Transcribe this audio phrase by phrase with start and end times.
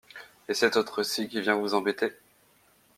[0.49, 2.11] Et cet autre-ci qui vient vous embêter.